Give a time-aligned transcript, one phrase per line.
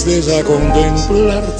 [0.00, 1.59] contemplarte, triste,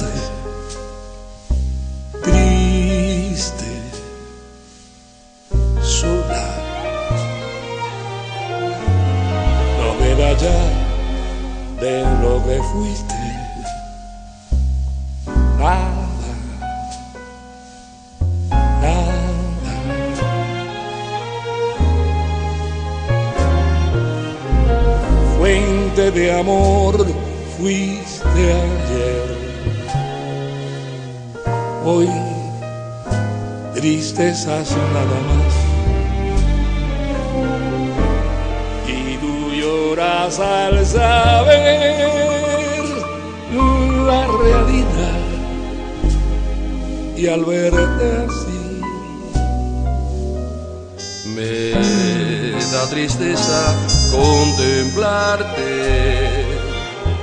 [52.91, 53.73] tristeza
[54.11, 55.69] contemplarte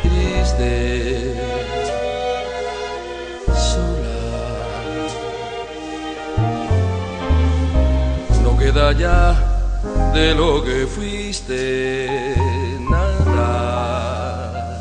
[0.02, 1.34] triste,
[3.54, 4.20] sola.
[8.42, 9.36] No queda ya
[10.14, 12.34] de lo que fuiste
[12.88, 14.80] nada,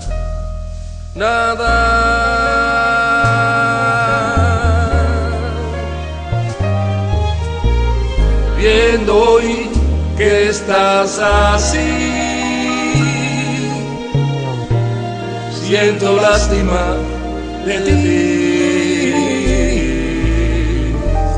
[1.16, 2.27] nada.
[11.20, 12.28] Así.
[15.68, 16.98] siento lástima
[17.66, 19.14] de ti.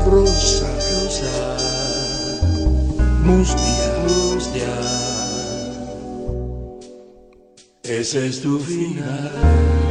[0.06, 1.56] Rosa, Rosa,
[3.24, 4.74] mustia, mustia,
[7.82, 9.89] ese es tu final.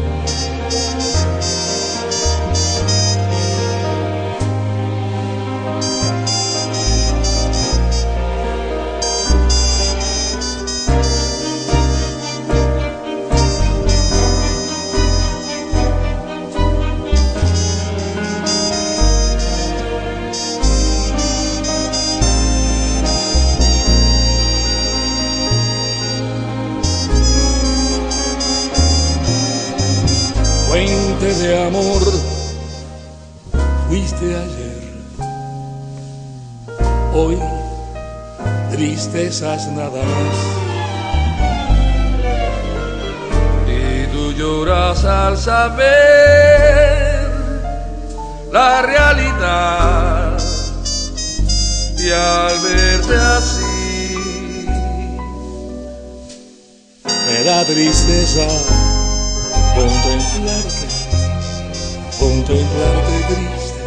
[39.39, 40.37] Tristezas nada más.
[43.67, 45.87] y tú lloras al saber
[48.51, 50.37] la realidad
[51.97, 53.65] y al verte así
[57.27, 58.47] Me da tristeza
[59.75, 60.87] contemplarte,
[62.19, 63.83] contemplarte triste,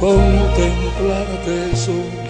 [0.00, 2.25] contemplarte sola.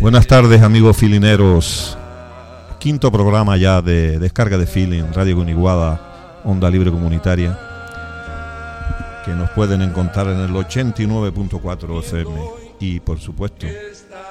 [0.00, 1.98] Buenas tardes amigos filineros.
[2.80, 7.58] Quinto programa ya de descarga de feeling, Radio Guniguada, Onda Libre Comunitaria,
[9.26, 12.40] que nos pueden encontrar en el 89.4 FM
[12.80, 13.66] y por supuesto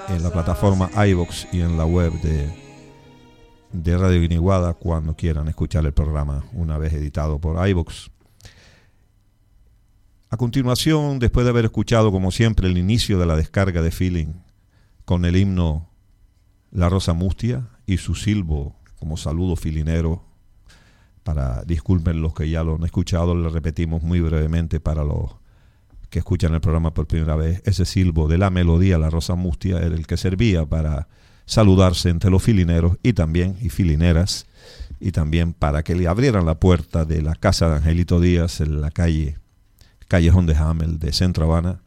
[0.10, 2.50] en la plataforma iBox y en la web de,
[3.74, 8.10] de Radio Guiniguada cuando quieran escuchar el programa una vez editado por iBox.
[10.30, 14.34] A continuación, después de haber escuchado como siempre el inicio de la descarga de feeling
[15.06, 15.90] con el himno
[16.70, 20.26] La Rosa Mustia y su silbo como saludo filinero,
[21.24, 25.38] para disculpen los que ya lo han escuchado, le repetimos muy brevemente para los
[26.10, 29.78] que escuchan el programa por primera vez, ese silbo de la melodía La Rosa Mustia
[29.78, 31.08] era el que servía para
[31.46, 34.46] saludarse entre los filineros y también, y filineras,
[35.00, 38.82] y también para que le abrieran la puerta de la casa de Angelito Díaz en
[38.82, 39.38] la calle
[40.08, 41.82] Callejón de Hamel de Centro Habana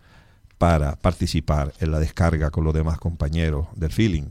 [0.58, 4.24] para participar en la descarga con los demás compañeros del feeling.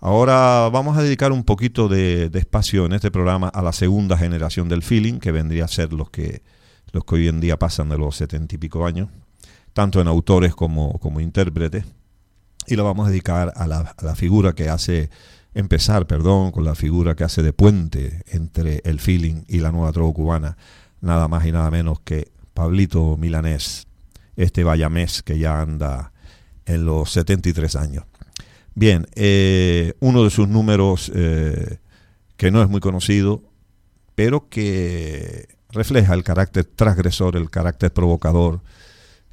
[0.00, 4.68] Ahora vamos a dedicar un poquito de, espacio en este programa a la segunda generación
[4.68, 6.42] del feeling, que vendría a ser los que
[6.90, 9.08] los que hoy en día pasan de los setenta y pico años,
[9.72, 11.84] tanto en autores como, como intérpretes,
[12.66, 15.08] y lo vamos a dedicar a la, a la, figura que hace,
[15.54, 19.92] empezar, perdón, con la figura que hace de puente entre el feeling y la nueva
[19.92, 20.56] trova cubana,
[21.00, 23.86] nada más y nada menos que Pablito Milanés,
[24.36, 26.12] este bayamés que ya anda
[26.66, 28.04] en los 73 años.
[28.74, 31.78] Bien, eh, uno de sus números eh,
[32.36, 33.42] que no es muy conocido,
[34.14, 38.62] pero que refleja el carácter transgresor, el carácter provocador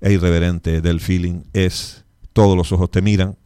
[0.01, 3.38] e irreverente del feeling, es Todos los ojos te miran.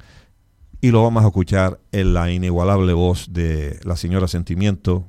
[0.81, 5.07] Y lo vamos a escuchar en la inigualable voz de la señora Sentimiento,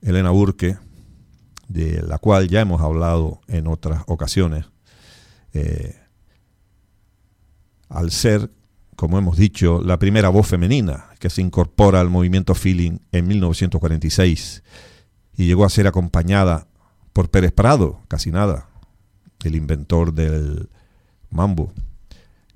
[0.00, 0.78] Elena Burke,
[1.68, 4.66] de la cual ya hemos hablado en otras ocasiones.
[5.52, 5.96] Eh,
[7.88, 8.50] al ser
[8.96, 14.62] como hemos dicho, la primera voz femenina que se incorpora al movimiento feeling en 1946
[15.36, 16.66] y llegó a ser acompañada
[17.12, 18.68] por Pérez Prado, casi nada,
[19.44, 20.70] el inventor del
[21.30, 21.72] mambo.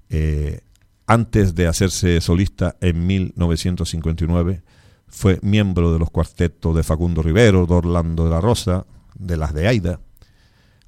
[0.09, 0.61] Eh,
[1.07, 4.63] antes de hacerse solista en 1959,
[5.09, 8.87] fue miembro de los cuartetos de Facundo Rivero, de Orlando de la Rosa,
[9.21, 10.01] de las de Aida,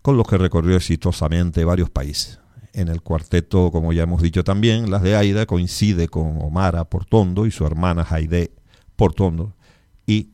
[0.01, 2.41] con los que recorrió exitosamente varios países.
[2.73, 7.47] En el cuarteto, como ya hemos dicho también, las de Aida coincide con Omara Portondo
[7.47, 8.53] y su hermana Jaide
[8.97, 9.55] Portondo
[10.07, 10.31] y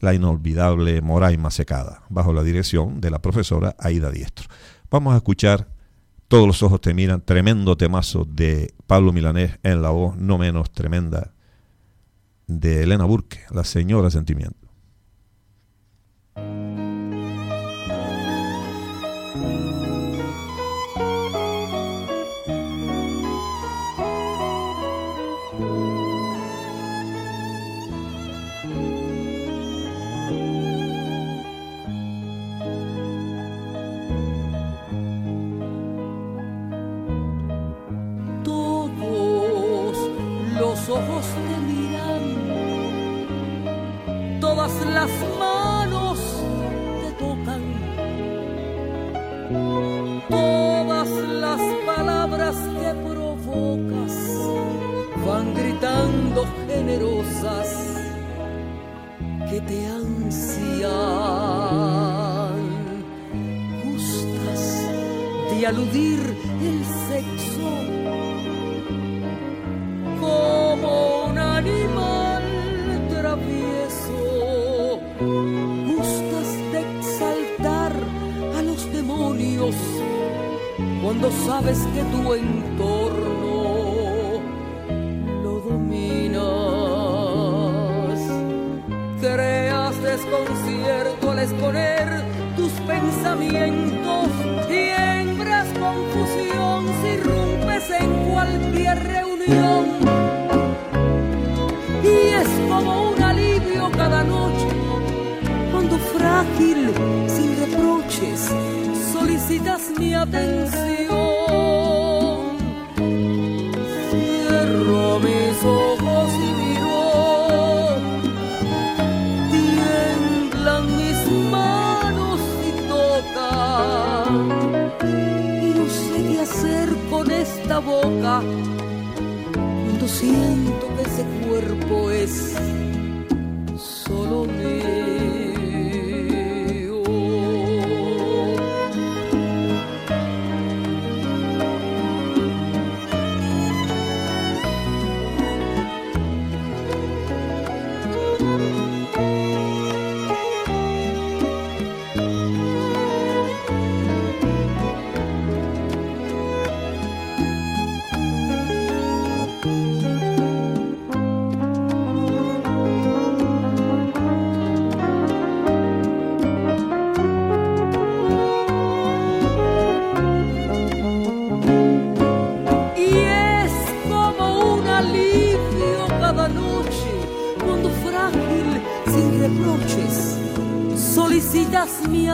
[0.00, 4.48] la inolvidable Moraima Secada, bajo la dirección de la profesora Aida Diestro.
[4.90, 5.68] Vamos a escuchar
[6.28, 10.72] Todos los ojos te miran, tremendo temazo de Pablo Milanés en la voz no menos
[10.72, 11.32] tremenda
[12.48, 14.66] de Elena Burke, la señora sentimiento.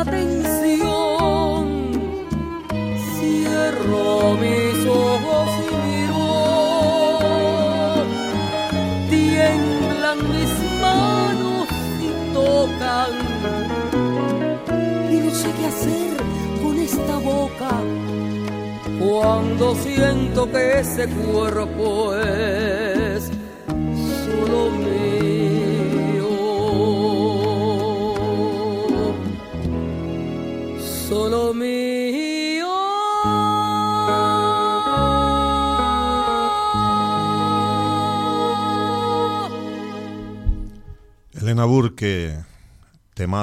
[0.05, 0.42] Mi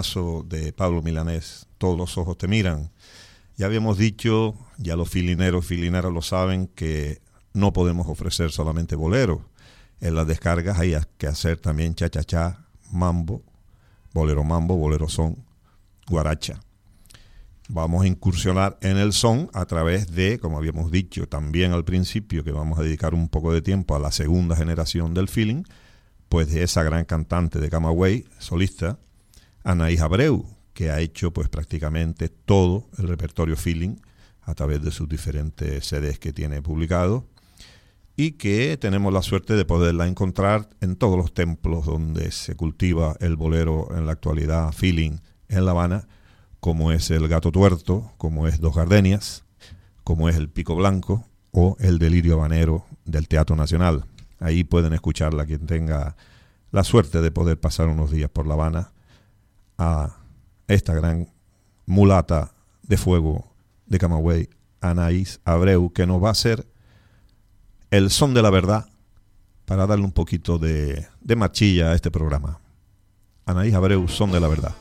[0.01, 2.91] de Pablo Milanés, Todos los ojos te miran.
[3.57, 7.21] Ya habíamos dicho, ya los filineros, filineras lo saben, que
[7.53, 9.41] no podemos ofrecer solamente boleros.
[9.99, 13.43] En las descargas hay que hacer también cha-cha-cha, mambo,
[14.13, 15.43] bolero mambo, bolero son,
[16.07, 16.61] guaracha.
[17.67, 22.45] Vamos a incursionar en el son a través de, como habíamos dicho también al principio,
[22.45, 25.63] que vamos a dedicar un poco de tiempo a la segunda generación del feeling,
[26.29, 28.99] pues de esa gran cantante de Camagüey, solista,
[29.63, 33.97] Anaís Abreu, que ha hecho pues prácticamente todo el repertorio feeling
[34.41, 37.27] a través de sus diferentes CDs que tiene publicado
[38.15, 43.15] y que tenemos la suerte de poderla encontrar en todos los templos donde se cultiva
[43.19, 46.07] el bolero en la actualidad, feeling en La Habana,
[46.59, 49.45] como es el Gato Tuerto, como es Dos Gardenias,
[50.03, 54.05] como es el Pico Blanco o el Delirio Habanero del Teatro Nacional.
[54.39, 56.15] Ahí pueden escucharla quien tenga
[56.71, 58.91] la suerte de poder pasar unos días por La Habana
[59.79, 60.17] a
[60.67, 61.31] esta gran
[61.85, 62.51] mulata
[62.83, 63.51] de fuego
[63.87, 64.49] de Camagüey,
[64.81, 66.67] Anaís Abreu, que nos va a hacer
[67.89, 68.87] el son de la verdad
[69.65, 72.59] para darle un poquito de, de marchilla a este programa.
[73.45, 74.75] Anaís Abreu, son de la verdad.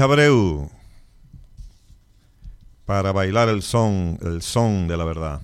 [0.00, 0.70] Abreu,
[2.84, 5.42] para bailar el son, el son de la verdad.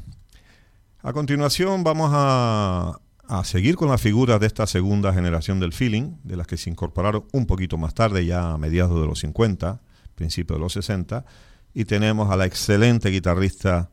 [1.02, 6.16] A continuación vamos a, a seguir con las figuras de esta segunda generación del feeling,
[6.24, 9.80] de las que se incorporaron un poquito más tarde, ya a mediados de los 50,
[10.14, 11.24] principios de los 60,
[11.72, 13.90] y tenemos a la excelente guitarrista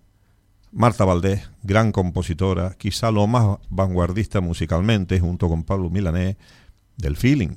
[0.72, 6.36] Marta Valdés, gran compositora, quizá lo más vanguardista musicalmente, junto con Pablo Milanés,
[6.98, 7.56] del feeling.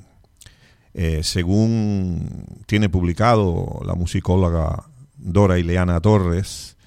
[0.93, 6.77] Eh, según tiene publicado la musicóloga Dora Ileana Torres,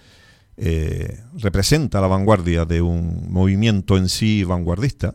[0.56, 5.14] eh, representa la vanguardia de un movimiento en sí vanguardista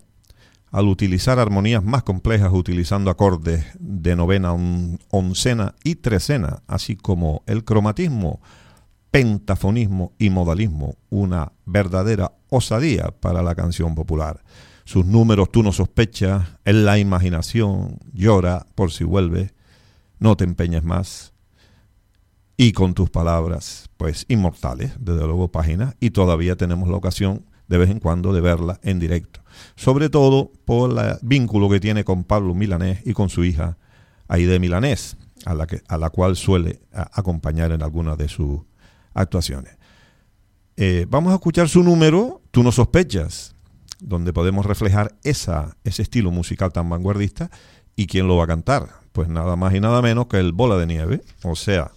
[0.72, 4.54] al utilizar armonías más complejas utilizando acordes de novena,
[5.10, 8.40] oncena y trecena, así como el cromatismo,
[9.12, 14.44] pentafonismo y modalismo, una verdadera osadía para la canción popular.
[14.90, 19.54] Sus números tú no sospechas, en la imaginación, llora por si vuelve,
[20.18, 21.32] no te empeñes más,
[22.58, 27.78] y con tus palabras, pues inmortales, desde luego páginas, y todavía tenemos la ocasión de
[27.78, 29.42] vez en cuando de verla en directo.
[29.76, 33.78] Sobre todo por el vínculo que tiene con Pablo Milanés y con su hija
[34.28, 38.62] Aide Milanés, a la, que, a la cual suele acompañar en algunas de sus
[39.14, 39.78] actuaciones.
[40.78, 43.56] Eh, vamos a escuchar su número, Tú no sospechas,
[44.00, 47.50] donde podemos reflejar esa, ese estilo musical tan vanguardista.
[47.96, 48.90] ¿Y quién lo va a cantar?
[49.12, 51.92] Pues nada más y nada menos que el Bola de Nieve, o sea,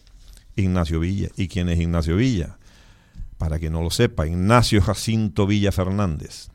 [0.56, 1.28] Ignacio Villa.
[1.36, 2.58] ¿Y quién es Ignacio Villa?
[3.38, 6.48] Para que no lo sepa, Ignacio Jacinto Villa Fernández.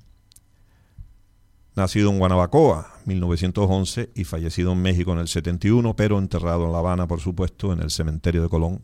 [1.76, 6.80] Nacido en Guanabacoa, 1911, y fallecido en México en el 71, pero enterrado en La
[6.80, 8.82] Habana, por supuesto, en el cementerio de Colón,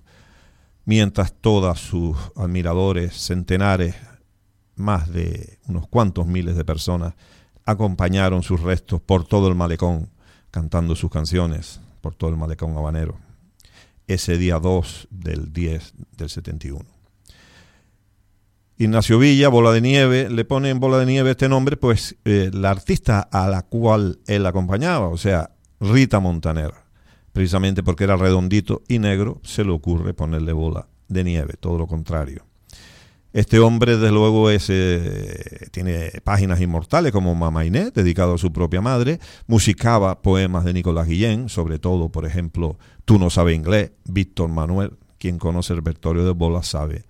[0.86, 3.96] mientras todos sus admiradores, centenares,
[4.76, 7.14] más de unos cuantos miles de personas,
[7.66, 10.10] acompañaron sus restos por todo el malecón,
[10.52, 13.18] cantando sus canciones por todo el malecón habanero
[14.08, 16.86] ese día 2 del 10 del 71.
[18.78, 22.50] Ignacio Villa, Bola de Nieve, le pone en Bola de Nieve este nombre, pues eh,
[22.54, 26.74] la artista a la cual él acompañaba, o sea, Rita Montaner,
[27.32, 31.88] precisamente porque era redondito y negro, se le ocurre ponerle Bola de Nieve, todo lo
[31.88, 32.46] contrario.
[33.34, 38.54] Este hombre, desde luego, es, eh, tiene páginas inmortales como Mama Inés, dedicado a su
[38.54, 43.92] propia madre, musicaba poemas de Nicolás Guillén, sobre todo, por ejemplo, Tú no sabes inglés,
[44.06, 47.04] Víctor Manuel, quien conoce el repertorio de Bola sabe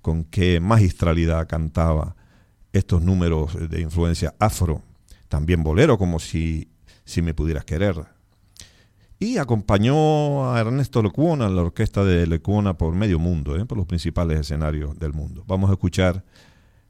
[0.00, 2.14] con qué magistralidad cantaba
[2.72, 4.82] estos números de influencia afro,
[5.28, 6.68] también bolero, como si,
[7.04, 7.96] si me pudieras querer,
[9.22, 13.66] y acompañó a Ernesto Lecuona, la orquesta de Lecuona, por medio mundo, ¿eh?
[13.66, 15.44] por los principales escenarios del mundo.
[15.46, 16.24] Vamos a escuchar,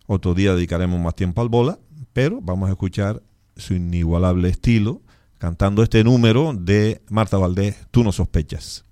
[0.07, 1.81] otro día dedicaremos más tiempo al bola,
[2.12, 3.21] pero vamos a escuchar
[3.57, 5.03] su inigualable estilo,
[5.38, 8.85] cantando este número de Marta Valdés, Tú no sospechas.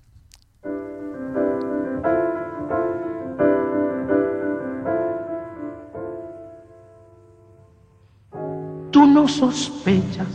[8.90, 10.26] Tú no sospechas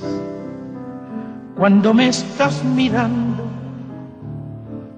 [1.58, 3.44] cuando me estás mirando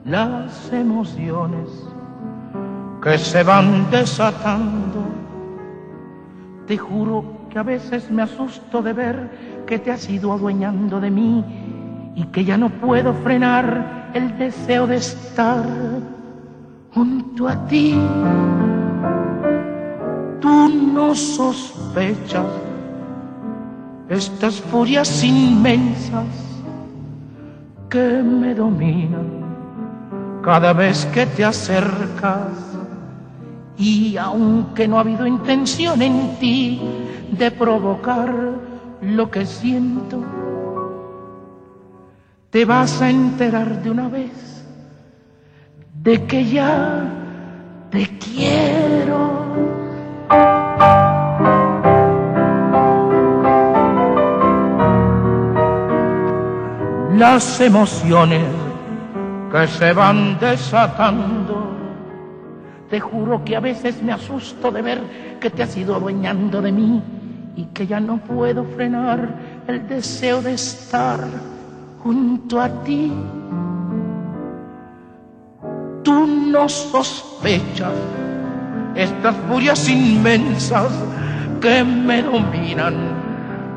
[0.06, 1.70] las emociones
[3.02, 5.04] que se van desatando.
[6.68, 11.12] Te juro que a veces me asusto de ver que te has ido adueñando de
[11.12, 11.44] mí
[12.16, 15.64] y que ya no puedo frenar el deseo de estar
[16.94, 18.00] junto a ti.
[20.40, 22.46] Tú no sospechas
[24.08, 26.45] estas furias inmensas
[27.90, 29.46] que me dominan
[30.44, 32.50] cada vez que te acercas
[33.78, 36.82] y aunque no ha habido intención en ti
[37.32, 38.34] de provocar
[39.02, 40.24] lo que siento,
[42.50, 44.64] te vas a enterar de una vez
[46.02, 47.04] de que ya
[47.90, 49.45] te quiero.
[57.18, 58.44] Las emociones
[59.52, 61.74] que se van desatando.
[62.90, 65.02] Te juro que a veces me asusto de ver
[65.40, 67.02] que te has ido adueñando de mí
[67.56, 69.30] y que ya no puedo frenar
[69.68, 71.20] el deseo de estar
[72.04, 73.12] junto a ti.
[76.04, 77.94] Tú no sospechas
[78.96, 80.92] estas furias inmensas
[81.62, 82.96] que me dominan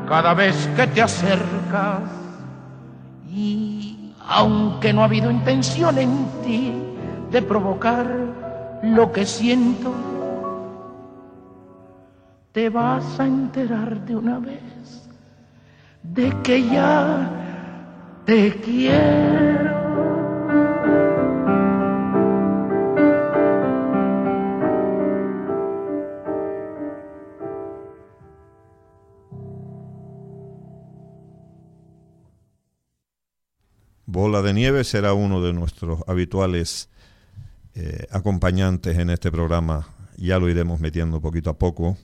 [0.07, 2.18] cada vez que te acercas
[3.31, 6.73] y aunque no ha habido intención en ti
[7.31, 8.07] de provocar
[8.83, 9.93] lo que siento,
[12.51, 15.09] te vas a enterar de una vez
[16.03, 17.29] de que ya
[18.25, 19.68] te quiero.
[34.19, 36.89] Bola de Nieve será uno de nuestros habituales
[37.73, 39.87] eh, acompañantes en este programa.
[40.17, 41.97] Ya lo iremos metiendo poquito a poco.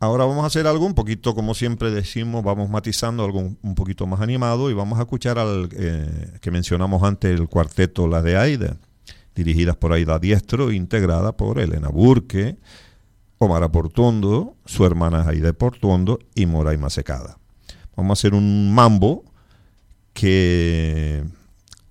[0.00, 4.08] Ahora vamos a hacer algo un poquito, como siempre decimos, vamos matizando algo un poquito
[4.08, 8.36] más animado y vamos a escuchar al eh, que mencionamos antes, el cuarteto La de
[8.36, 8.76] Aida,
[9.36, 12.58] dirigidas por Aida Diestro, integrada por Elena Burke,
[13.38, 17.38] Omar Portondo, su hermana Aida Portondo y Moraima Secada.
[17.94, 19.24] Vamos a hacer un mambo
[20.16, 21.24] que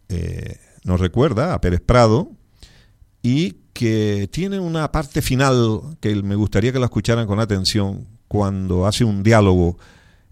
[0.09, 2.31] eh, nos recuerda a Pérez Prado
[3.21, 8.87] y que tiene una parte final que me gustaría que la escucharan con atención cuando
[8.87, 9.77] hace un diálogo,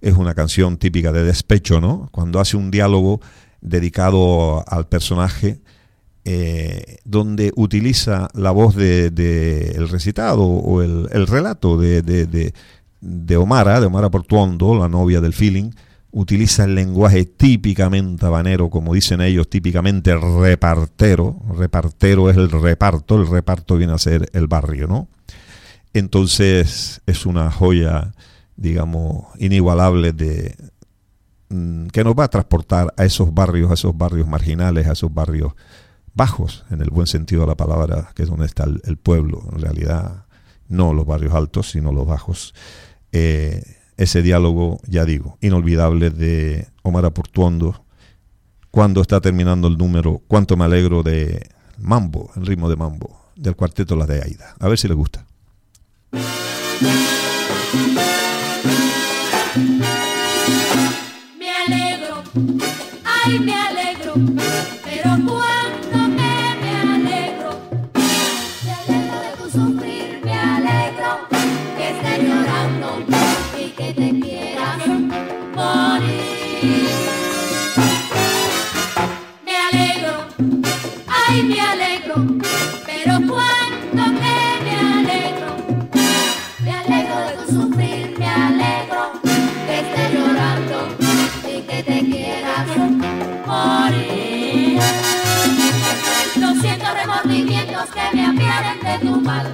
[0.01, 2.09] es una canción típica de despecho, ¿no?
[2.11, 3.21] Cuando hace un diálogo
[3.61, 5.61] dedicado al personaje,
[6.25, 12.53] eh, donde utiliza la voz del de, el recitado o el, el relato de, de,
[13.01, 15.71] de, Omara, de Omara Portuondo, la novia del feeling,
[16.13, 21.41] utiliza el lenguaje típicamente habanero, como dicen ellos, típicamente repartero.
[21.57, 25.09] Repartero es el reparto, el reparto viene a ser el barrio, ¿no?
[25.93, 28.13] Entonces es una joya,
[28.55, 30.55] digamos, inigualable de
[31.49, 35.11] mm, que nos va a transportar a esos barrios, a esos barrios marginales, a esos
[35.11, 35.53] barrios
[36.13, 39.61] bajos, en el buen sentido de la palabra, que es donde está el, pueblo, en
[39.61, 40.25] realidad
[40.67, 42.53] no los barrios altos, sino los bajos.
[43.11, 43.63] Eh,
[43.97, 47.83] ese diálogo, ya digo, inolvidable de Omar Aportuondo
[48.71, 53.55] cuando está terminando el número Cuánto me alegro de Mambo, el ritmo de Mambo, del
[53.55, 54.55] cuarteto La de Aida.
[54.59, 55.25] A ver si le gusta.
[61.37, 62.23] Me alegro,
[63.05, 64.13] ay me alegro,
[64.83, 65.52] pero cuando
[81.33, 82.15] ay me alegro,
[82.85, 85.55] pero cuando me, alegro,
[86.63, 89.11] me alegro de tu sufrir, me alegro
[89.65, 90.77] que estés llorando
[91.47, 92.67] y que te quieras
[93.47, 94.79] morir.
[96.39, 99.53] No siento remordimientos que me apiaden de tu mal,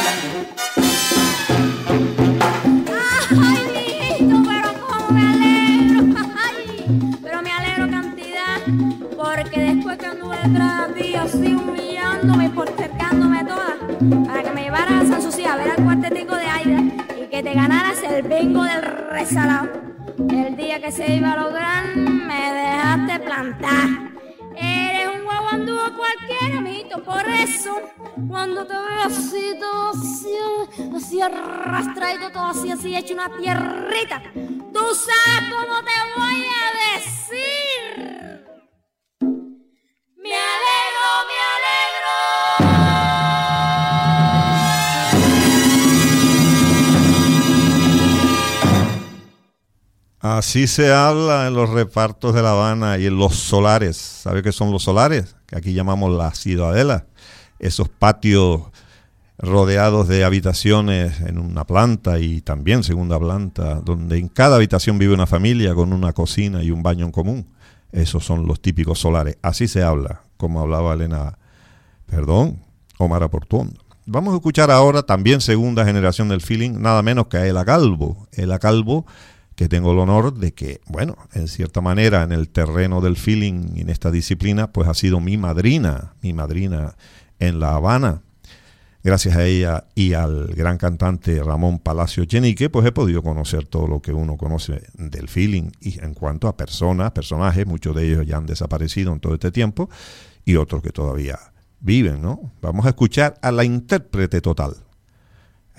[18.23, 19.69] vengo del resalado.
[20.17, 23.89] El día que se iba a lograr, me dejaste plantar.
[24.55, 27.75] Eres un guaguandúo cualquiera, amiguito, por eso
[28.27, 30.35] cuando te veo así, todo así,
[30.95, 37.20] así arrastradito, todo así, así, hecho una tierrita, tú sabes cómo te voy a decir.
[50.21, 53.97] Así se habla en los repartos de La Habana y en los solares.
[53.97, 55.35] ¿Sabe qué son los solares?
[55.47, 57.07] Que aquí llamamos la ciudadela.
[57.57, 58.61] Esos patios
[59.39, 65.15] rodeados de habitaciones en una planta y también segunda planta, donde en cada habitación vive
[65.15, 67.47] una familia con una cocina y un baño en común.
[67.91, 69.39] Esos son los típicos solares.
[69.41, 71.39] Así se habla, como hablaba Elena,
[72.05, 72.59] perdón,
[72.99, 73.81] Omar Aportuondo.
[74.05, 78.27] Vamos a escuchar ahora también segunda generación del feeling, nada menos que a Ela Calvo.
[78.33, 79.07] Ela Calvo
[79.61, 83.75] que tengo el honor de que, bueno, en cierta manera en el terreno del feeling
[83.75, 86.95] y en esta disciplina, pues ha sido mi madrina, mi madrina
[87.37, 88.23] en La Habana.
[89.03, 93.85] Gracias a ella y al gran cantante Ramón Palacio Chenique, pues he podido conocer todo
[93.85, 98.25] lo que uno conoce del feeling y en cuanto a personas, personajes, muchos de ellos
[98.25, 99.91] ya han desaparecido en todo este tiempo
[100.43, 101.37] y otros que todavía
[101.79, 102.51] viven, ¿no?
[102.63, 104.73] Vamos a escuchar a la intérprete total,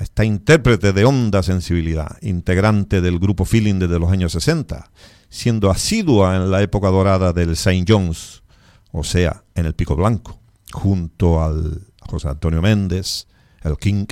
[0.03, 4.91] esta intérprete de honda sensibilidad, integrante del grupo Feeling desde los años 60,
[5.29, 8.43] siendo asidua en la época dorada del Saint John's,
[8.91, 10.38] o sea, en el Pico Blanco,
[10.73, 13.27] junto al José Antonio Méndez,
[13.62, 14.07] el King,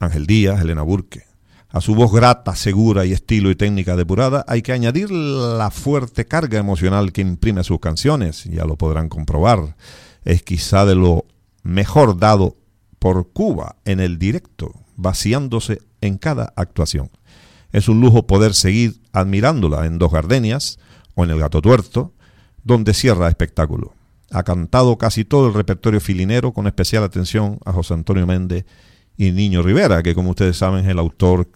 [0.00, 1.24] Ángel Díaz, Elena Burke.
[1.68, 6.26] A su voz grata, segura y estilo y técnica depurada hay que añadir la fuerte
[6.26, 9.76] carga emocional que imprime sus canciones, ya lo podrán comprobar.
[10.24, 11.26] Es quizá de lo
[11.62, 12.56] mejor dado
[12.98, 17.10] por Cuba en el directo, vaciándose en cada actuación.
[17.72, 20.78] Es un lujo poder seguir admirándola en Dos Gardenias
[21.14, 22.12] o en El Gato Tuerto,
[22.64, 23.94] donde cierra espectáculo.
[24.30, 28.64] Ha cantado casi todo el repertorio filinero con especial atención a José Antonio Méndez
[29.16, 31.48] y Niño Rivera, que como ustedes saben es el autor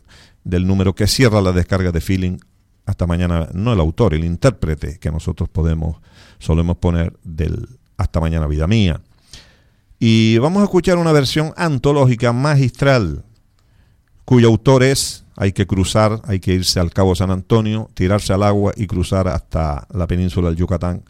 [0.44, 2.38] del número que cierra la descarga de feeling
[2.86, 5.96] hasta mañana, no el autor, el intérprete que nosotros podemos,
[6.38, 9.00] solemos poner del hasta mañana vida mía.
[9.98, 13.24] Y vamos a escuchar una versión antológica magistral,
[14.30, 18.44] cuyo autor es, hay que cruzar, hay que irse al Cabo San Antonio, tirarse al
[18.44, 21.02] agua y cruzar hasta la península del Yucatán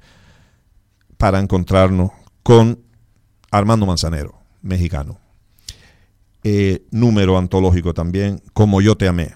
[1.18, 2.78] para encontrarnos con
[3.50, 5.18] Armando Manzanero, mexicano.
[6.44, 9.35] Eh, número antológico también, Como yo te amé.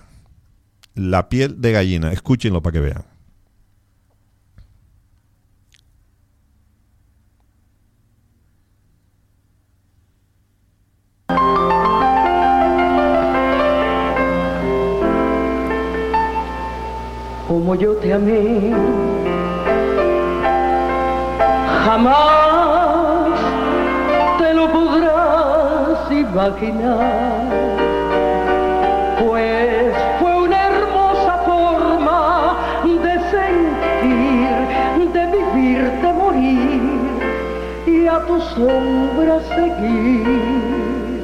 [0.94, 3.04] La piel de gallina, escúchenlo para que vean.
[17.54, 18.72] Como yo te amé,
[21.84, 23.28] jamás
[24.40, 27.44] te lo podrás imaginar,
[29.20, 36.80] pues fue una hermosa forma de sentir, de vivir, de morir
[37.86, 41.22] y a tu sombra seguir.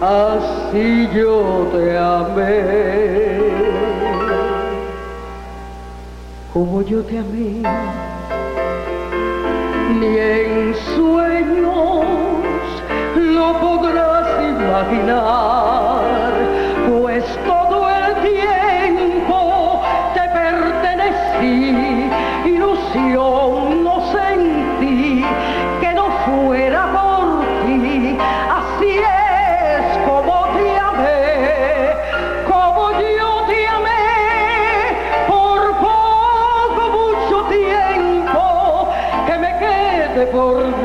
[0.00, 3.43] Así yo te amé,
[6.54, 7.62] como yo te amé.
[9.98, 12.06] Ni en sueños
[13.16, 16.32] lo podrás imaginar,
[16.88, 19.82] pues todo el tiempo
[20.14, 22.08] te pertenecí,
[22.46, 23.83] ilusión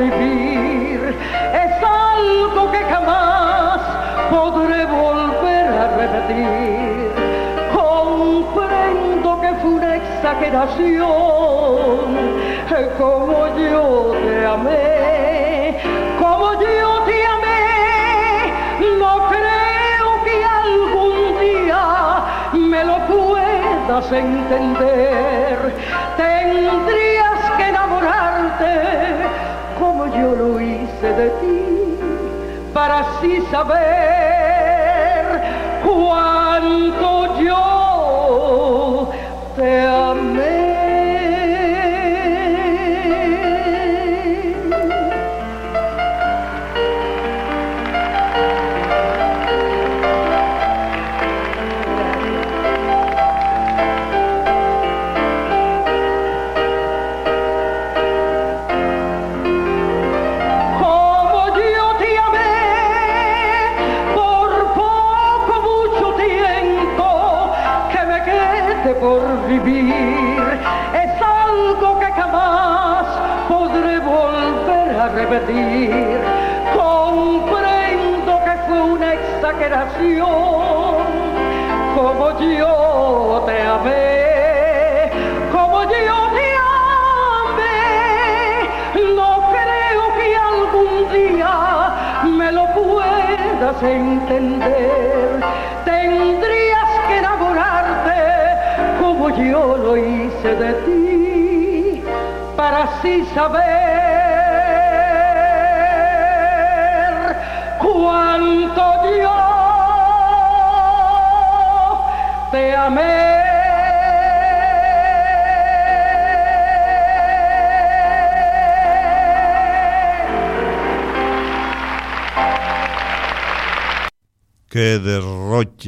[0.02, 3.80] es algo que jamás
[4.30, 7.12] podré volver a repetir.
[7.74, 11.00] Comprendo que fue una exageración,
[12.98, 15.78] como yo te amé,
[16.18, 18.52] como yo te amé,
[18.98, 21.84] no creo que algún día
[22.54, 25.74] me lo puedas entender.
[26.16, 28.90] Tendrías que enamorarte
[30.16, 31.98] yo lo hice de ti,
[32.72, 33.80] para así saber
[35.84, 39.10] cuánto yo
[39.56, 40.59] te amé.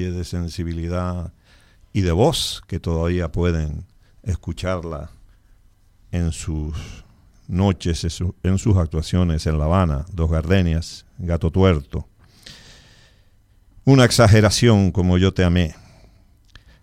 [0.00, 1.32] De sensibilidad
[1.92, 3.84] y de voz que todavía pueden
[4.22, 5.10] escucharla
[6.10, 7.04] en sus
[7.48, 8.06] noches,
[8.42, 12.08] en sus actuaciones en La Habana, Dos Gardenias, Gato Tuerto.
[13.84, 15.74] Una exageración como yo te amé.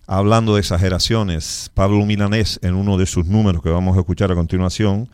[0.06, 4.36] Hablando de exageraciones, Pablo Milanés en uno de sus números que vamos a escuchar a
[4.36, 5.10] continuación,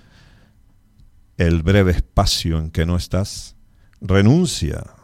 [1.38, 3.55] El breve espacio en que no estás,
[3.99, 4.94] renuncia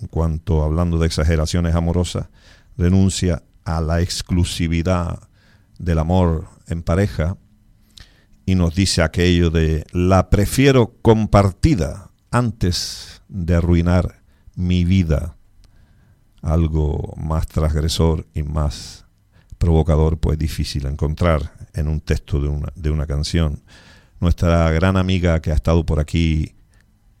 [0.00, 2.28] en cuanto, hablando de exageraciones amorosas,
[2.76, 5.28] renuncia a la exclusividad
[5.78, 7.36] del amor en pareja
[8.46, 14.22] y nos dice aquello de la prefiero compartida antes de arruinar
[14.54, 15.36] mi vida.
[16.40, 19.04] Algo más transgresor y más
[19.58, 23.62] provocador, pues difícil encontrar en un texto de una, de una canción.
[24.20, 26.54] Nuestra gran amiga que ha estado por aquí,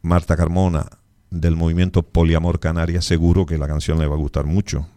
[0.02, 0.86] Marta Carmona,
[1.30, 4.88] del movimiento Poliamor Canaria, seguro que la canción le va a gustar mucho,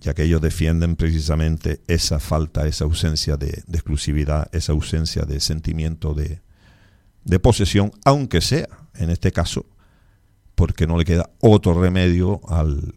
[0.00, 6.14] ya que ellos defienden precisamente esa falta, esa ausencia de, exclusividad, esa ausencia de sentimiento
[6.14, 6.40] de,
[7.24, 9.66] de posesión, aunque sea, en este caso,
[10.54, 12.94] porque no le queda otro remedio al,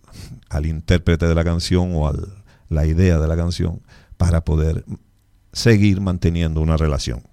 [0.49, 2.13] al intérprete de la canción o a
[2.69, 3.81] la idea de la canción
[4.17, 4.85] para poder
[5.53, 7.23] seguir manteniendo una relación.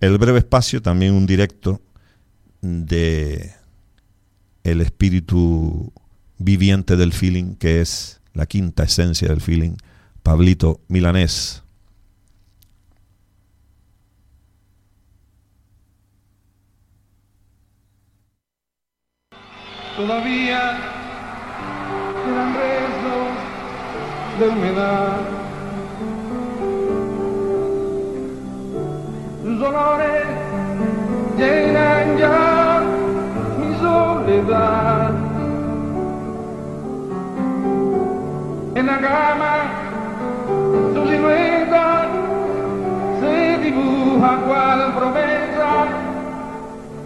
[0.00, 1.80] El breve espacio, también un directo
[2.60, 3.52] de
[4.64, 5.92] el espíritu
[6.38, 9.76] viviente del feeling, que es la quinta esencia del feeling,
[10.22, 11.62] Pablito Milanés.
[19.96, 20.78] Todavía
[22.24, 23.50] quedan restos
[24.38, 25.20] de humedad.
[29.42, 30.26] Tus olores
[31.36, 32.59] llenan ya
[38.74, 39.54] En la cama,
[40.94, 42.06] su silueta
[43.20, 45.88] se dibuja cual promesa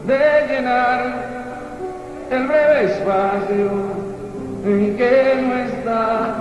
[0.07, 1.01] de llenar
[2.31, 3.70] el breve espacio
[4.64, 6.37] en que no está.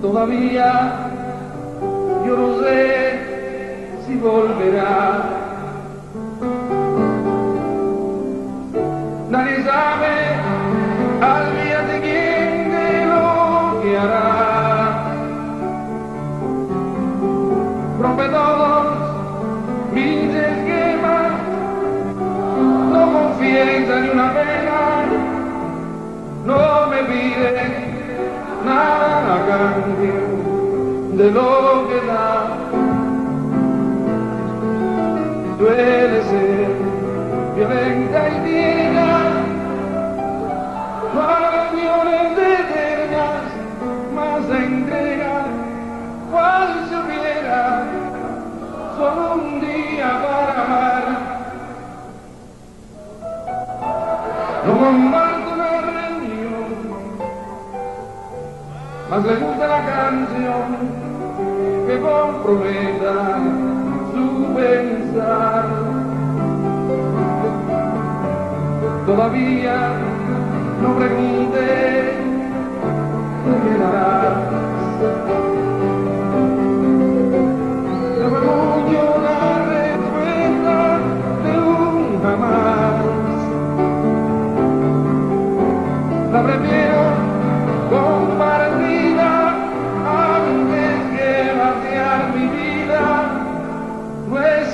[0.00, 0.92] Todavía
[2.26, 3.18] yo no sé
[4.06, 5.43] si volverá.
[31.16, 32.56] De lo que da.
[35.58, 36.68] Suele ser
[37.56, 39.10] violenta y tierna,
[42.36, 43.44] de eternas,
[44.14, 45.34] más entrega,
[46.32, 47.84] cual si hubiera
[48.96, 50.93] solo un día para amar.
[59.14, 60.66] Más le gusta la canción
[61.86, 63.38] que comprometa
[64.12, 65.66] su pensar.
[69.06, 69.92] Todavía
[70.82, 72.24] no pregunte qué.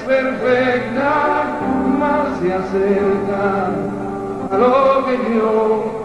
[0.07, 1.45] Perfecta,
[1.99, 3.71] más se acerca
[4.51, 6.01] a lo que yo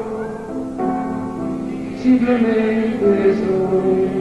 [2.01, 4.15] simplemente soy.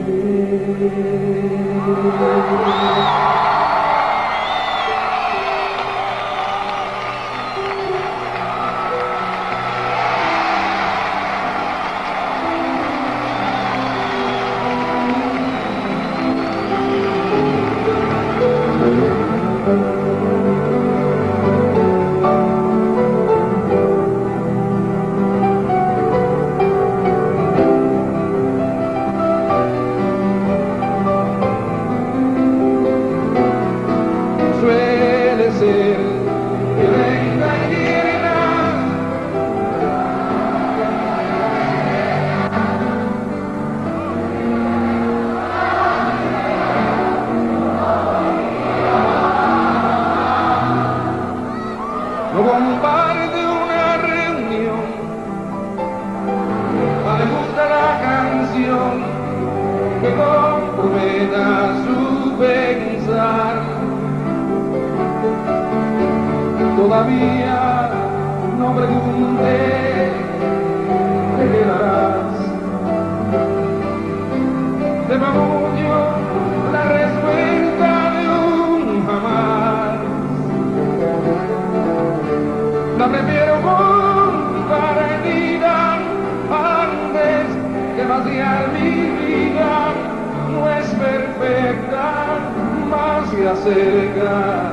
[94.05, 94.71] Acerca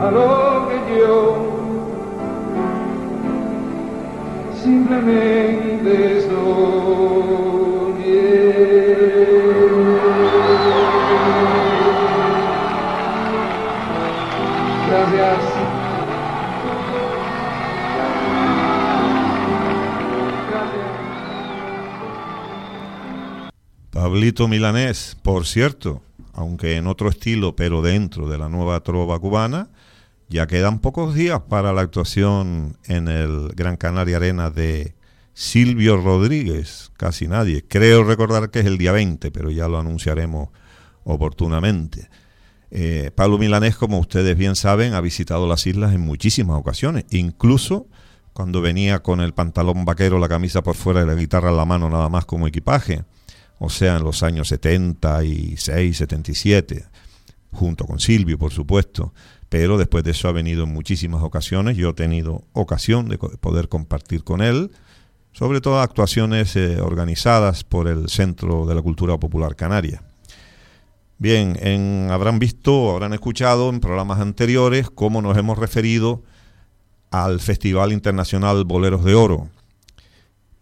[0.00, 1.12] a lo que yo
[4.62, 6.52] simplemente soñé.
[14.88, 15.42] Gracias.
[23.90, 26.02] Pablito Milanés, por cierto,
[26.32, 29.68] aunque en otro estilo, pero dentro de la nueva trova cubana,
[30.28, 34.94] ya quedan pocos días para la actuación en el Gran Canaria Arena de
[35.34, 37.64] Silvio Rodríguez, casi nadie.
[37.66, 40.48] Creo recordar que es el día 20, pero ya lo anunciaremos
[41.04, 42.08] oportunamente.
[42.70, 47.86] Eh, Pablo Milanés, como ustedes bien saben, ha visitado las islas en muchísimas ocasiones, incluso
[48.32, 51.66] cuando venía con el pantalón vaquero, la camisa por fuera y la guitarra en la
[51.66, 53.04] mano nada más como equipaje,
[53.64, 56.84] o sea, en los años 76, 77,
[57.52, 59.14] junto con Silvio, por supuesto,
[59.48, 63.68] pero después de eso ha venido en muchísimas ocasiones, yo he tenido ocasión de poder
[63.68, 64.72] compartir con él,
[65.30, 70.02] sobre todo actuaciones eh, organizadas por el Centro de la Cultura Popular Canaria.
[71.18, 76.24] Bien, en, habrán visto, habrán escuchado en programas anteriores cómo nos hemos referido
[77.12, 79.50] al Festival Internacional Boleros de Oro,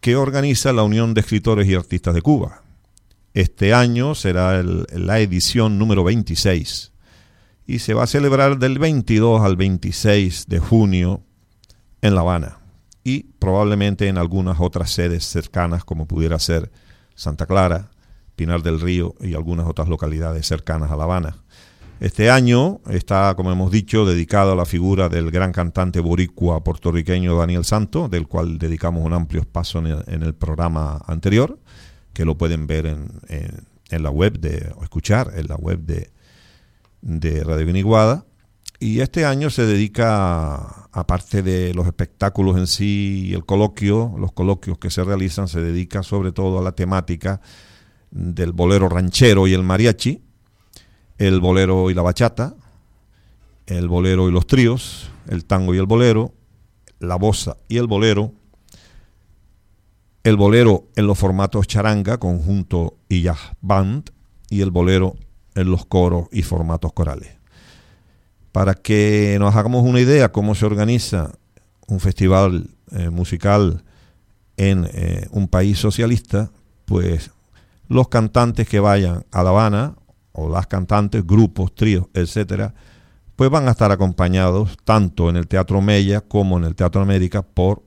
[0.03, 2.63] que organiza la Unión de Escritores y Artistas de Cuba.
[3.33, 6.93] Este año será la edición número 26
[7.65, 11.23] y se va a celebrar del 22 al 26 de junio
[12.03, 12.59] en La Habana.
[13.05, 16.73] Y probablemente en algunas otras sedes cercanas como pudiera ser
[17.15, 17.93] Santa Clara,
[18.35, 21.37] Pinar del Río y algunas otras localidades cercanas a La Habana.
[22.01, 27.37] Este año está, como hemos dicho, dedicado a la figura del gran cantante boricua puertorriqueño
[27.37, 31.61] Daniel Santo, del cual dedicamos un amplio espacio en el programa anterior,
[32.21, 35.79] que lo pueden ver en, en- en la web de, o escuchar en la web
[35.81, 36.11] de,
[37.01, 38.27] de Radio Guiniguada.
[38.79, 44.33] Y este año se dedica, aparte de los espectáculos en sí y el coloquio, los
[44.33, 47.41] coloquios que se realizan, se dedica sobre todo a la temática
[48.11, 50.23] del bolero ranchero y el mariachi,
[51.17, 52.55] el bolero y la bachata,
[53.67, 56.35] el bolero y los tríos, el tango y el bolero,
[56.99, 58.35] la bossa y el bolero,
[60.23, 64.11] el bolero en los formatos charanga, conjunto y jazz band,
[64.49, 65.17] y el bolero
[65.55, 67.39] en los coros y formatos corales.
[68.53, 71.33] Para que nos hagamos una idea cómo se organiza
[71.87, 73.85] un festival eh, musical
[74.57, 76.51] en eh, un país socialista,
[76.85, 77.31] pues
[77.89, 79.95] los cantantes que vayan a La Habana,
[80.33, 82.75] o las cantantes, grupos, tríos, etcétera,
[83.37, 87.43] pues van a estar acompañados tanto en el Teatro Mella como en el Teatro América
[87.43, 87.83] por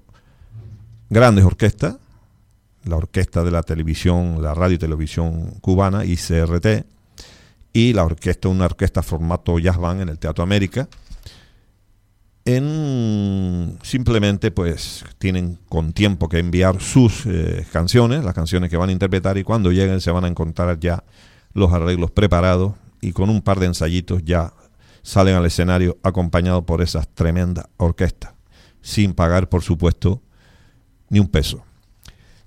[1.09, 1.97] grandes orquestas,
[2.85, 6.85] la orquesta de la televisión, la radio y televisión cubana, ICRT,
[7.73, 10.87] y la orquesta, una orquesta formato jazz band en el Teatro América.
[12.45, 18.89] En simplemente pues tienen con tiempo que enviar sus eh, canciones, las canciones que van
[18.89, 21.03] a interpretar y cuando lleguen se van a encontrar ya
[21.53, 24.53] los arreglos preparados y con un par de ensayitos ya
[25.03, 28.33] salen al escenario acompañados por esas tremendas orquestas,
[28.81, 30.21] sin pagar por supuesto
[31.09, 31.63] ni un peso.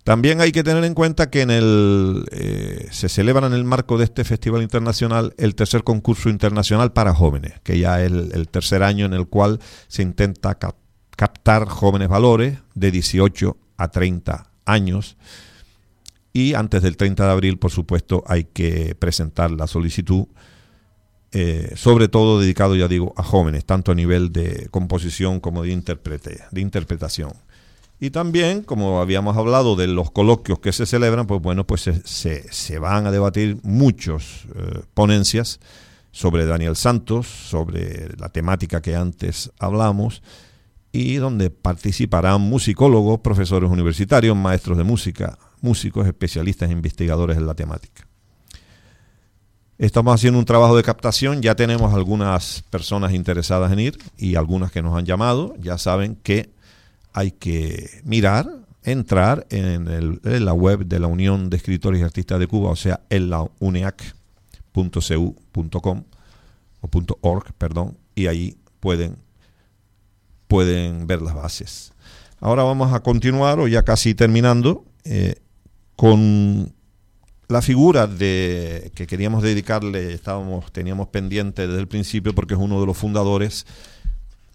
[0.06, 3.98] También hay que tener en cuenta que en el, eh, se celebra en el marco
[3.98, 8.84] de este festival internacional el tercer concurso internacional para jóvenes, que ya es el, tercer
[8.84, 10.76] año en el cual se intenta cap-
[11.16, 15.16] captar jóvenes valores de 18 a 30 años.
[16.32, 20.26] Y antes del 30 de abril, por supuesto, hay que presentar la solicitud,
[21.32, 25.70] eh, sobre todo dedicado, ya digo, a jóvenes, tanto a nivel de composición como de
[26.60, 27.32] interpretación.
[27.98, 32.52] Y también, como habíamos hablado de los coloquios que se celebran, pues bueno, pues se,
[32.52, 35.60] se, van a debatir muchos eh, ponencias
[36.12, 40.22] sobre Daniel Santos, sobre la temática que antes hablamos,
[40.92, 47.54] y donde participarán musicólogos, profesores universitarios, maestros de música, músicos, especialistas e investigadores en la
[47.54, 48.06] temática.
[49.78, 54.72] Estamos haciendo un trabajo de captación, ya tenemos algunas personas interesadas en ir y algunas
[54.72, 56.55] que nos han llamado, ya saben que
[57.16, 58.46] hay que mirar,
[58.82, 63.00] entrar en, la web de la Unión de Escritores y Artistas de Cuba, o sea,
[63.08, 64.04] en la uneac.cu.com
[66.82, 66.90] o
[67.22, 69.16] .org, perdón, y ahí pueden,
[70.46, 71.94] pueden ver las bases.
[72.38, 75.36] Ahora vamos a continuar, o ya casi terminando, eh,
[75.96, 76.70] con
[77.48, 82.78] la figura de que queríamos dedicarle, estábamos, teníamos pendiente desde el principio, porque es uno
[82.78, 83.64] de los fundadores,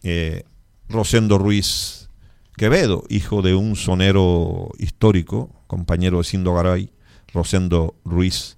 [0.04, 0.44] eh,
[0.90, 2.01] Rosendo Ruiz
[2.58, 6.92] Quevedo, hijo de un sonero histórico, compañero de Sindo Garay,
[7.34, 8.58] Rosendo Ruiz,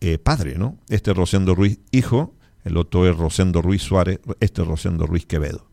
[0.00, 0.76] eh, padre, ¿no?
[0.88, 5.66] Este Rosendo Ruiz, hijo, el otro es Rosendo Ruiz Suárez, este es Rosendo Ruiz Quevedo.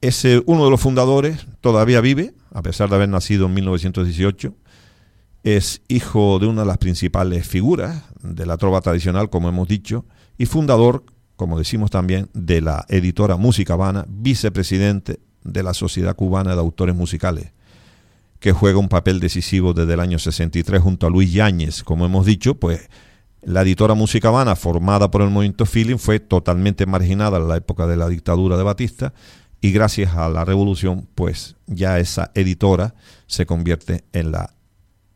[0.00, 4.54] Es uno de los fundadores, todavía vive, a pesar de haber nacido en 1918.
[5.42, 10.06] Es hijo de una de las principales figuras de la trova tradicional, como hemos dicho,
[10.38, 11.04] y fundador,
[11.36, 16.94] como decimos también, de la editora Música Habana, vicepresidente de la Sociedad Cubana de Autores
[16.94, 17.52] Musicales,
[18.38, 21.82] que juega un papel decisivo desde el año 63 junto a Luis Yáñez.
[21.82, 22.88] Como hemos dicho, pues
[23.42, 27.86] la editora Música Habana, formada por el movimiento Feeling, fue totalmente marginada en la época
[27.86, 29.12] de la dictadura de Batista
[29.60, 32.94] y gracias a la revolución, pues ya esa editora
[33.26, 34.54] se convierte en la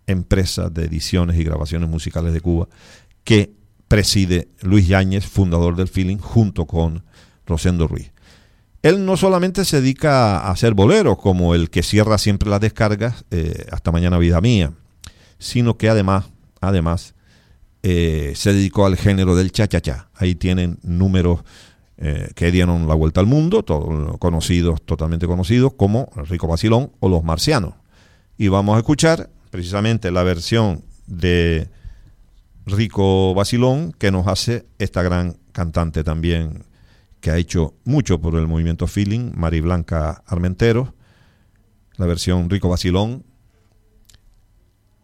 [0.06, 2.68] empresa de ediciones y grabaciones musicales de Cuba
[3.24, 3.54] que
[3.88, 7.04] preside Luis Yáñez, fundador del Feeling, junto con
[7.46, 8.13] Rosendo Ruiz.
[8.84, 13.24] Él no solamente se dedica a hacer boleros, como el que cierra siempre las descargas,
[13.30, 14.74] eh, hasta mañana vida mía,
[15.38, 16.26] sino que además,
[16.60, 17.14] además,
[17.82, 20.10] eh, se dedicó al género del cha-cha-cha.
[20.14, 21.40] Ahí tienen números
[21.96, 27.08] eh, que dieron la vuelta al mundo, todos conocidos, totalmente conocidos, como Rico Basilón o
[27.08, 27.72] Los Marcianos.
[28.36, 31.70] Y vamos a escuchar precisamente la versión de
[32.66, 36.66] Rico Basilón que nos hace esta gran cantante también
[37.24, 40.94] que ha hecho mucho por el movimiento Feeling, Mari Blanca Armentero,
[41.96, 43.24] la versión Rico Basilón,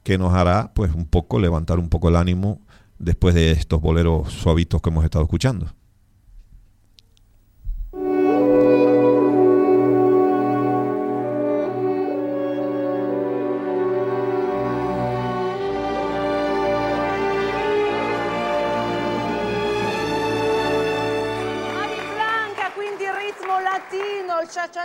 [0.02, 2.60] que nos hará pues un poco levantar un poco el ánimo
[2.98, 5.72] después de estos boleros suavitos que hemos estado escuchando.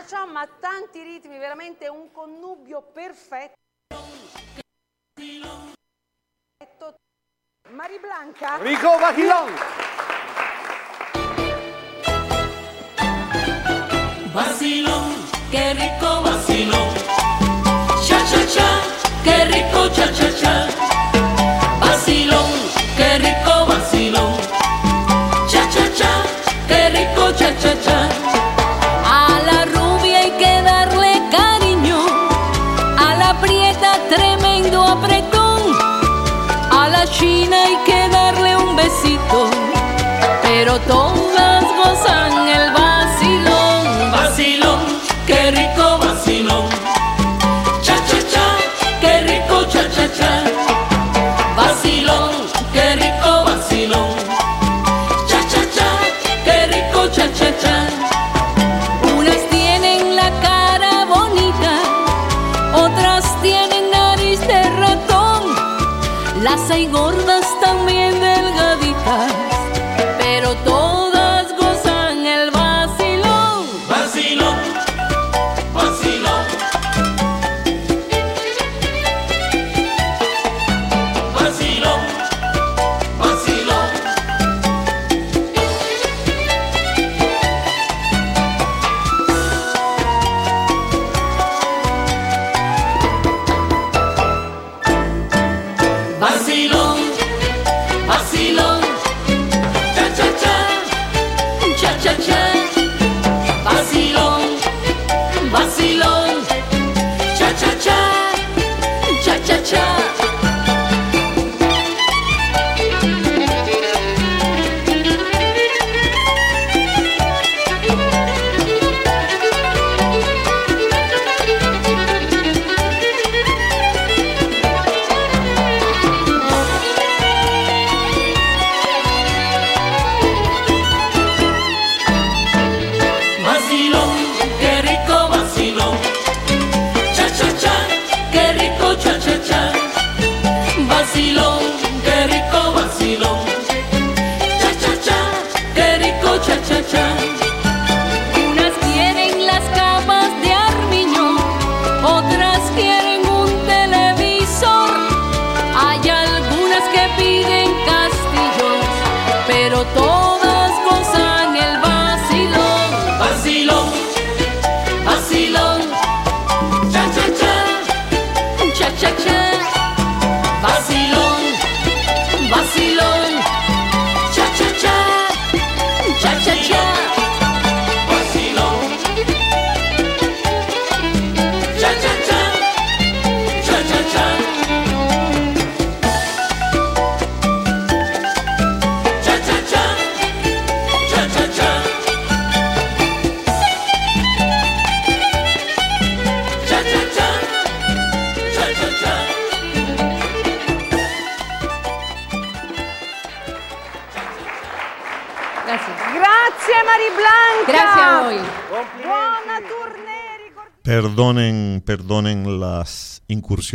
[0.06, 3.54] Cia, ma tanti ritmi, veramente un connubio perfetto.
[7.72, 8.58] Mari Blanca.
[8.58, 9.52] Rico Vacilón.
[14.34, 15.16] Vacilón,
[15.50, 16.94] qué rico vacilón.
[18.06, 18.82] Cha cha cha,
[19.24, 20.68] qué rico cha cha cha.
[21.80, 22.52] Vacilón,
[22.98, 24.25] qué rico vacilón.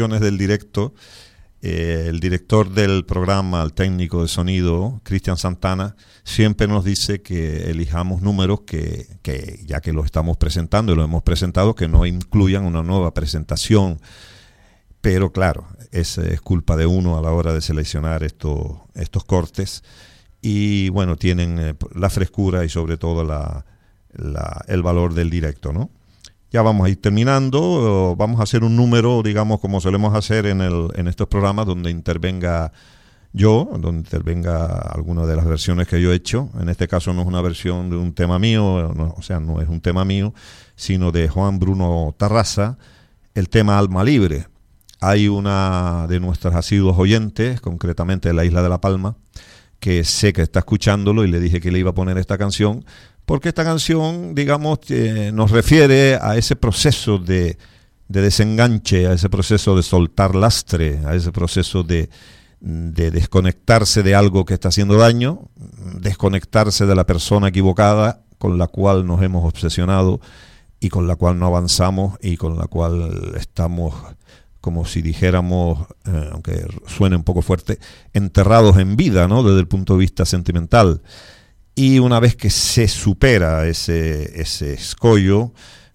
[0.09, 0.94] Del directo.
[1.62, 5.94] Eh, el director del programa, el técnico de sonido, Cristian Santana,
[6.24, 11.05] siempre nos dice que elijamos números que, que, ya que los estamos presentando y lo
[11.05, 14.01] hemos presentado, que no incluyan una nueva presentación.
[15.03, 18.78] Pero claro, es, es culpa de uno a la hora de seleccionar estos,
[19.26, 19.84] cortes.
[20.40, 23.66] Y bueno, tienen eh, la frescura y sobre todo la,
[24.66, 25.90] el valor del directo, ¿no?
[26.53, 28.16] Ya vamos a ir terminando.
[28.16, 31.90] Vamos a hacer un número, digamos, como solemos hacer en, el, en estos programas, donde
[31.90, 32.72] intervenga
[33.32, 36.51] yo, donde intervenga alguna de las versiones que yo he hecho.
[36.61, 38.64] En este caso no es una versión de un tema mío,
[39.16, 40.34] o sea, no es un tema mío,
[40.74, 42.78] sino de Juan Bruno Tarraza,
[43.34, 44.48] el tema Alma Libre.
[45.01, 49.16] Hay una de nuestras asiduos oyentes, concretamente de la isla de La Palma,
[49.78, 52.84] que sé que está escuchándolo y le dije que le iba a poner esta canción
[53.31, 57.59] porque esta canción, digamos, eh, nos refiere a ese proceso de,
[58.09, 62.11] de, desenganche, a ese proceso de soltar lastre, a ese proceso de,
[62.59, 65.43] de desconectarse de algo que está haciendo daño,
[66.01, 70.20] desconectarse de la persona equivocada con la cual nos hemos obsesionado
[70.81, 73.95] y con la cual no avanzamos y con la cual estamos
[74.61, 77.78] como si dijéramos, eh, aunque suene un poco fuerte,
[78.12, 79.45] enterrados en vida, ¿no?
[79.45, 81.01] Desde el punto de vista sentimental.
[81.74, 85.52] Y una vez que se supera ese, ese escollo,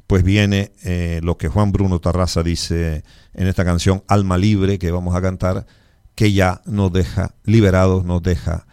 [0.07, 3.03] pues viene eh, lo que Juan Bruno Tarraza dice
[3.34, 5.65] en esta canción Alma Libre que vamos a cantar,
[6.13, 8.67] que ya nos deja liberados, nos deja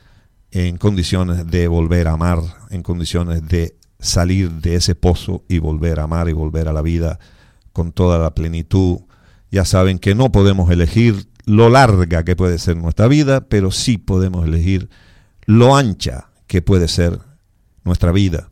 [0.50, 2.40] en condiciones de volver a amar,
[2.70, 6.82] en condiciones de salir de ese pozo y volver a amar y volver a la
[6.82, 7.18] vida
[7.72, 9.00] con toda la plenitud.
[9.50, 13.98] Ya saben que no podemos elegir lo larga que puede ser nuestra vida, pero sí
[13.98, 14.90] podemos elegir
[15.46, 17.18] lo ancha que puede ser
[17.82, 18.50] nuestra vida.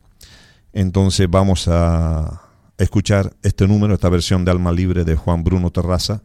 [0.72, 2.40] Entonces vamos a
[2.78, 6.22] escuchar este número, esta versión de Alma Libre de Juan Bruno Terraza,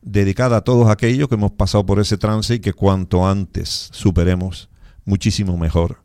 [0.00, 4.70] dedicada a todos aquellos que hemos pasado por ese trance y que cuanto antes superemos,
[5.04, 6.00] muchísimo mejor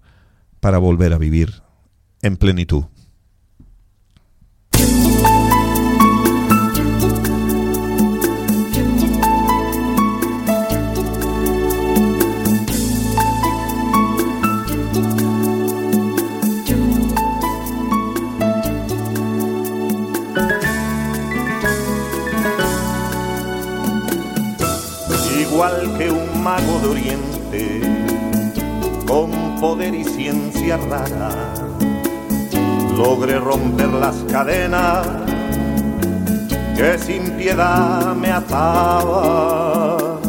[0.60, 1.62] para volver a vivir
[2.24, 2.86] en plenitud.
[25.62, 27.82] Igual que un mago de oriente,
[29.06, 31.54] con poder y ciencia rara,
[32.98, 35.06] logré romper las cadenas
[36.76, 40.20] que sin piedad me ataba.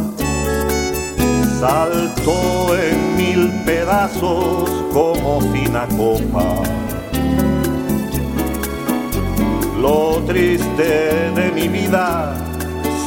[1.59, 6.45] Saltó en mil pedazos como fina copa.
[9.81, 12.37] Lo triste de mi vida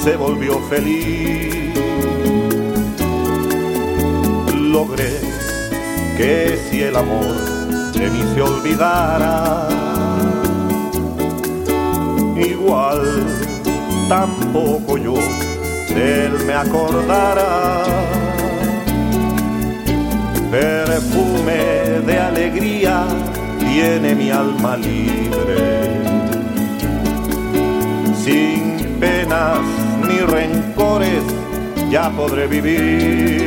[0.03, 1.64] se volvió feliz
[4.75, 5.13] logré
[6.17, 7.33] que si el amor
[7.93, 9.69] de mí se olvidara,
[12.35, 13.01] igual
[14.09, 15.15] tampoco yo
[15.95, 17.51] de él me acordara.
[20.51, 21.61] Perfume
[22.07, 22.95] de alegría
[23.59, 25.63] tiene mi alma libre,
[28.23, 28.61] sin
[28.99, 29.65] penas
[30.07, 31.23] ni rencores
[31.89, 33.44] ya podré vivir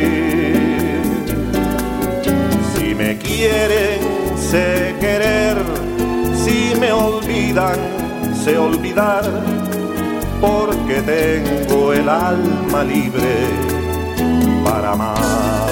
[7.59, 9.25] olvidan, sé olvidar,
[10.41, 13.35] porque tengo el alma libre
[14.65, 15.69] para amar.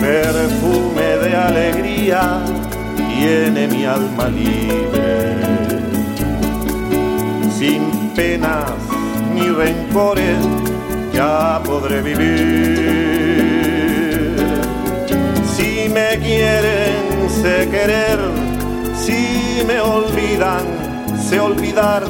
[0.00, 2.40] Perfume de alegría
[2.96, 5.15] tiene mi alma libre,
[8.16, 8.72] penas
[9.34, 10.38] ni rencores
[11.12, 12.36] ya podré vivir.
[15.54, 18.18] Si me quieren, sé querer,
[19.04, 20.64] si me olvidan,
[21.28, 22.04] sé olvidar,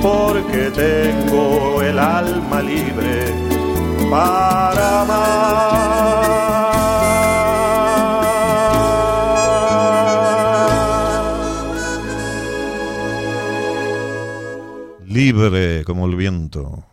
[0.00, 3.26] porque tengo el alma libre
[4.10, 6.47] para amar.
[15.84, 16.84] Como el viento.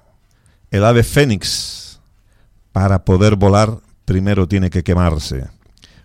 [0.72, 2.00] El ave fénix,
[2.72, 5.48] para poder volar, primero tiene que quemarse.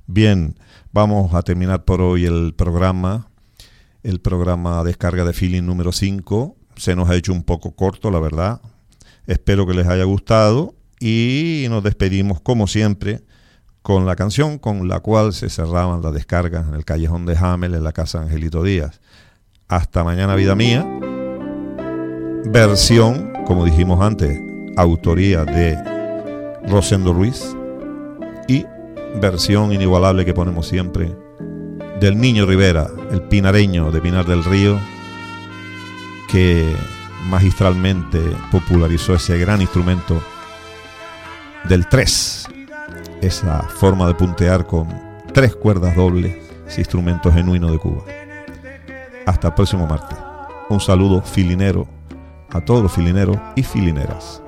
[0.07, 0.57] Bien,
[0.93, 3.29] vamos a terminar por hoy el programa.
[4.03, 6.57] el programa Descarga de Feeling número 5.
[6.77, 8.61] Se nos ha hecho un poco corto, la verdad.
[9.27, 13.23] Espero que les haya gustado y nos despedimos como siempre
[13.83, 17.75] con la canción con la cual se cerraban las descargas en el callejón de Hamel
[17.75, 19.01] en la casa Angelito Díaz.
[19.69, 20.87] Hasta mañana, vida mía.
[22.47, 24.41] Versión, como dijimos antes,
[24.77, 25.77] autoría de
[26.67, 27.55] Rosendo Ruiz
[28.49, 28.65] y
[29.21, 31.15] versión inigualable que ponemos siempre
[32.01, 34.81] del Niño Rivera, el pinareño de Pinar del Río,
[36.31, 36.75] que
[37.29, 38.21] magistralmente
[38.51, 40.21] popularizó ese gran instrumento
[41.69, 42.49] del 3,
[43.21, 44.89] esa forma de puntear con
[45.35, 46.37] tres cuerdas dobles,
[46.67, 48.03] ese instrumento genuino de Cuba.
[49.27, 50.19] Hasta el próximo martes.
[50.71, 52.00] Un saludo filinero
[52.51, 54.43] a todos los filineros y filineras.